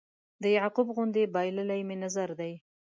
[0.43, 2.53] د یعقوب غوندې بایللی مې نظر دی